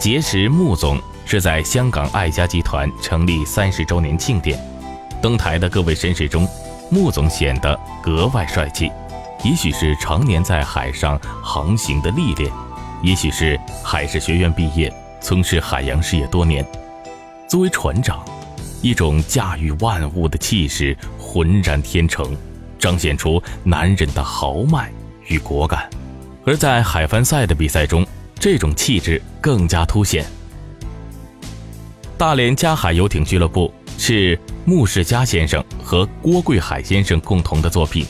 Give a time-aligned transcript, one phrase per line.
[0.00, 4.58] 结识穆总是在香港爱家集团成立三十周年庆典。
[5.20, 6.48] 登台的各位绅士中，
[6.90, 8.90] 穆总显得格外帅气。
[9.44, 12.50] 也许是常年在海上航行的历练，
[13.02, 14.90] 也许是海事学院毕业，
[15.20, 16.66] 从事海洋事业多年。
[17.46, 18.24] 作为船长，
[18.80, 22.34] 一种驾驭万物的气势浑然天成，
[22.78, 24.90] 彰显出男人的豪迈
[25.26, 25.90] 与果敢。
[26.46, 28.06] 而在海帆赛的比赛中，
[28.40, 30.24] 这种气质更加凸显。
[32.16, 38.06] 大连嘉海游艇俱乐部是穆世嘉先生和郭贵海先生共同的作品，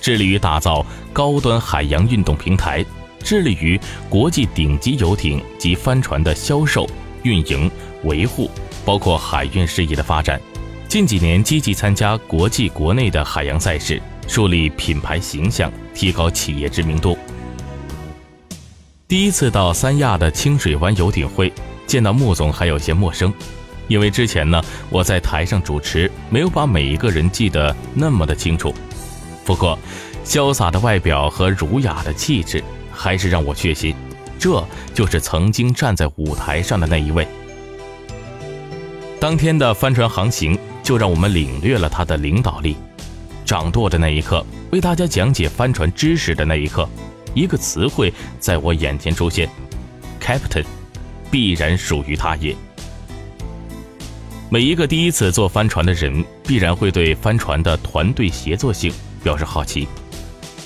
[0.00, 2.84] 致力于打造高端海洋运动平台，
[3.22, 3.78] 致力于
[4.10, 6.84] 国际顶级游艇及帆船的销售、
[7.22, 7.70] 运营、
[8.02, 8.50] 维护，
[8.84, 10.40] 包括海运事业的发展。
[10.88, 17.16] 近几年积极参加国际、国内的海洋赛事，树立品牌形象，提高企业知名度。
[19.08, 21.50] 第一次到三亚的清水湾游艇会，
[21.86, 23.32] 见到穆总还有些陌生，
[23.86, 28.74] 因为之前呢我在台上主持，没有把每一个人记得那么的清楚。
[29.46, 29.78] 不过，
[30.26, 33.94] 潇洒的外表和儒雅的气质，还是让我确信，
[34.38, 37.26] 这就是曾经站在舞台上的那一位。
[39.18, 42.76] 当天的帆船航行，就让我们领略了他的领导力。
[43.46, 46.86] 掌舵的那一刻，为大家讲解帆船知识的那一刻。
[47.38, 49.48] 一个词汇在我眼前出现
[50.20, 50.64] ，Captain，
[51.30, 52.52] 必然属于他也。
[54.50, 59.86] 每一个第一次坐帆船的人，必然会对帆船的团队协作性表示好奇。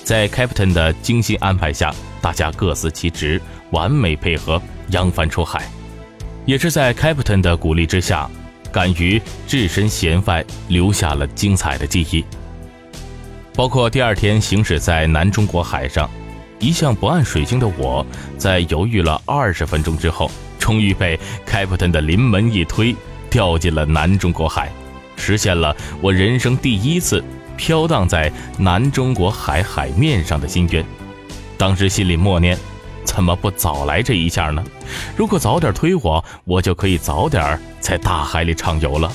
[0.03, 5.63] 在 Captain 的精心安排下，大家各司其职，完美配合，扬帆出海。
[6.47, 8.27] 也是在 Captain 的鼓励之下，
[8.71, 12.25] 敢于置身舷外，留下了精彩的记忆。
[13.53, 16.09] 包括第二天行驶在南中国海上。
[16.63, 18.05] 一向不按水性的我，
[18.37, 22.95] 在犹豫了二十分钟之后，终于被 Captain 的临门一推，
[23.29, 24.71] 掉进了南中国海，
[25.17, 27.21] 实现了我人生第一次
[27.57, 30.85] 飘荡在南中国海海面上的心愿。
[31.57, 32.57] 当时心里默念：
[33.03, 34.63] 怎么不早来这一下呢？
[35.17, 39.11] 如果早点推我，我就可以早点在大海里畅游了。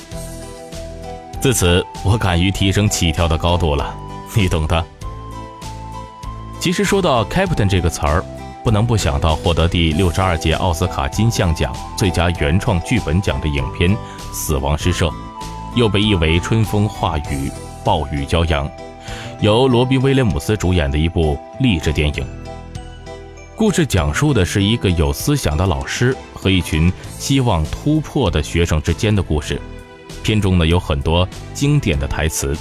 [1.41, 3.91] 自此，我敢于提升起跳的高度了，
[4.35, 4.85] 你懂的。
[6.59, 8.21] 其实说到 “captain” 这个词儿，
[8.65, 13.89] 不能不想到获得第六十二届奥斯卡金像奖最佳原创剧本奖的影片
[14.33, 15.07] 《死亡诗社》，
[15.73, 17.49] 又被译为“春风化雨，
[17.85, 18.69] 暴雨骄阳”，
[19.39, 22.27] 由罗宾·威廉姆斯主演的一部励志电影。
[23.55, 29.59] 故事讲述的是一个有思想的老师和一群希望突破的学生之间的故事。
[30.23, 32.53] 片中呢有很多经典的台词，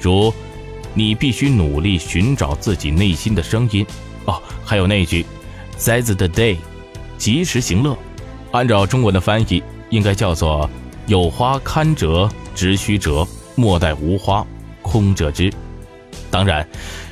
[0.00, 0.32] 如。
[0.94, 3.84] 你必须努力寻找自己内心的声音，
[4.26, 5.26] 哦，还有那句
[5.76, 6.56] “seize the day”，
[7.18, 7.96] 及时行乐。
[8.52, 10.70] 按照中文的翻译，应该叫做
[11.06, 14.46] “有花堪折直须折，莫待无花
[14.80, 15.52] 空折枝”。
[16.30, 16.66] 当然，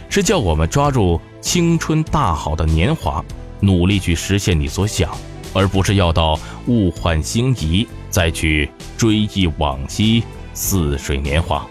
[0.09, 3.25] 是叫我们抓住青春大好的年华，
[3.59, 5.11] 努力去实现你所想，
[5.53, 6.39] 而不是要到
[6.69, 10.23] 物换星移再去追忆往昔
[10.55, 11.67] 似水年华。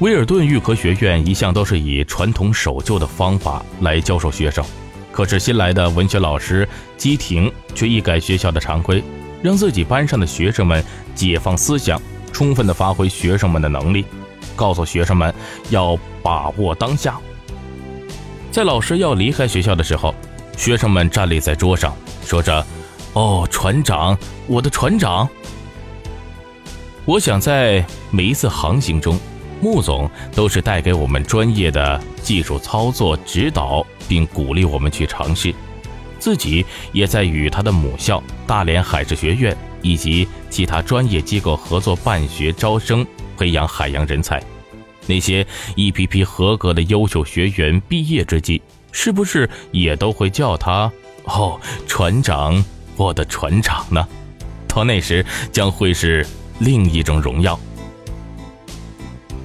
[0.00, 4.64] 威尔顿预科学院一向都是以传统守旧的方法来教授学生，
[5.10, 9.02] 可是新来的文学老师基廷却一改学校的常规，
[9.42, 10.84] 让自己班上的学生们
[11.16, 12.00] 解放思想，
[12.32, 14.04] 充分的发挥学生们的能力，
[14.54, 15.34] 告诉学生们
[15.70, 17.18] 要把握当下。
[18.52, 20.14] 在老师要离开学校的时候，
[20.56, 21.92] 学生们站立在桌上，
[22.24, 22.64] 说着
[23.14, 24.16] ：“哦，船长，
[24.46, 25.28] 我的船长。”
[27.04, 29.18] 我想在每一次航行中。
[29.60, 35.54] 穆总都是带给我们专业的技术操作指导，并鼓励我们去尝试。
[36.18, 43.06] 自己也在与他的母校大连海事学院以及其他专业机构合作办学招生，
[43.36, 44.42] 培养海洋人才。
[45.06, 48.60] 那些一批批合格的优秀学员毕业之际，
[48.92, 50.90] 是不是也都会叫他
[51.24, 52.62] “哦，船长，
[52.96, 54.06] 我的船长”呢？
[54.66, 56.24] 到那时将会是
[56.60, 57.58] 另一种荣耀。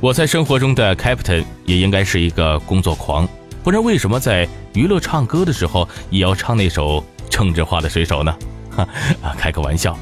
[0.03, 3.25] 我在生活中的 Captain 也应该是一个工作狂，
[3.63, 8.35] 不然为什么在娱乐唱歌的时候也要唱那首政治化的水手呢？
[8.69, 8.85] 哈，
[9.39, 9.97] 开个玩笑。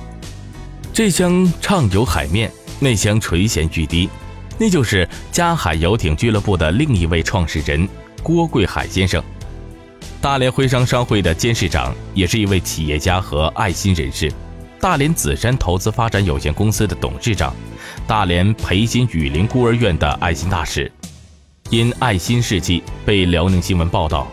[0.91, 4.09] 这厢畅游海面，那厢垂涎欲滴，
[4.57, 7.87] 那就是嘉海游艇俱乐部的另一位创始人
[8.23, 9.23] 郭贵海先生，
[10.19, 14.31] 大连徽商商会的监事长，也是一位企业家和爱心人士。
[14.81, 17.53] 大连紫山投资发展有限公司的董事长，
[18.07, 20.91] 大连培新雨林孤儿院的爱心大使，
[21.69, 24.27] 因爱心事迹被辽宁新闻报道，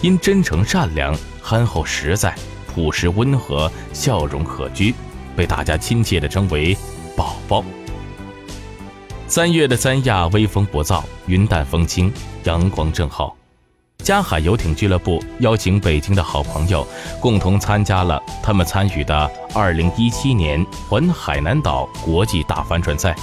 [0.00, 2.34] 因真诚善良、憨厚实在，
[2.66, 4.92] 朴实温和，笑容可掬，
[5.36, 6.76] 被大家亲切地称为
[7.16, 7.64] “宝宝”。
[9.28, 12.12] 三月的三亚微风不燥，云淡风轻，
[12.42, 13.36] 阳光正好。
[14.02, 16.84] 嘉海游艇俱乐部邀请北京的好朋友，
[17.20, 23.14] 共同参加了他们参与的2017年环海南岛国际大帆船赛。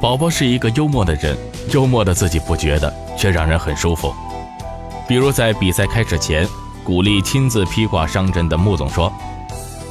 [0.00, 1.36] 宝宝是一个幽默的人，
[1.72, 4.12] 幽默的自己不觉得，却让人很舒服。
[5.06, 6.46] 比如在比赛开始前，
[6.82, 9.12] 鼓励亲自披挂上阵的穆总说：“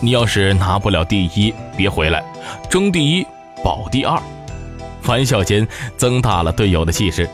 [0.02, 2.22] 你要是拿不了第一，别回来，
[2.70, 3.26] 争第一
[3.64, 4.22] 保第二。”
[5.08, 5.66] 玩笑间
[5.98, 7.30] 增大了队友的气势。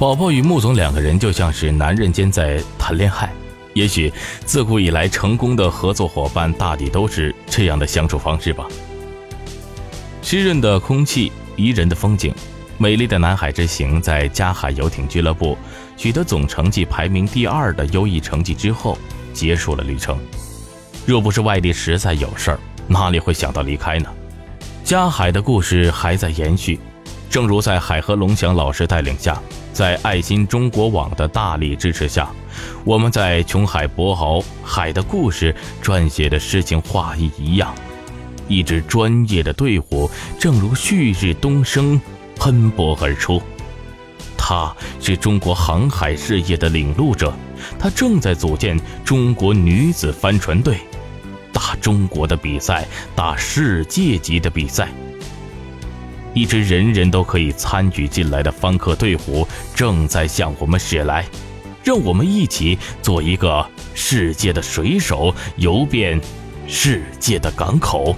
[0.00, 3.30] 宝宝与穆总两个人就像是男人间在谈恋爱，
[3.74, 4.10] 也许
[4.46, 8.66] 自古以来成功的合作伙伴大抵都是这样的相处方式吧。
[10.22, 12.34] 湿润的空气，宜人的风景，
[12.78, 15.54] 美丽的南海之行，在嘉海游艇俱乐部
[15.98, 18.96] 取得总成绩排名第二的优异成绩之后，
[19.34, 20.18] 结束了旅程。
[21.04, 24.08] 若不是外地实在有事儿，哪里会想到离开呢？
[24.82, 26.80] 嘉海的故事还在延续，
[27.28, 29.38] 正如在海和龙翔老师带领下。
[29.72, 32.30] 在爱心中国网的大力支持下，
[32.84, 37.74] 我们在琼海博鳌海的故事撰写的诗情画意一样，
[38.48, 42.00] 一支专业的队伍正如旭日东升，
[42.36, 43.40] 喷薄而出。
[44.36, 47.32] 他是中国航海事业的领路者，
[47.78, 50.78] 他正在组建中国女子帆船队，
[51.52, 54.88] 打中国的比赛，打世界级的比赛。
[56.32, 61.26] 一支人人都可以参与进来的方客队伍正在向我们驶来，
[61.82, 66.20] 让我们一起做一个世界的水手，游遍
[66.68, 68.14] 世界的港口。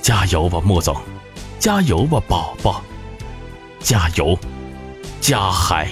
[0.00, 0.96] 加油吧，莫总！
[1.58, 2.82] 加油吧，宝宝！
[3.80, 4.38] 加油，
[5.20, 5.88] 加海！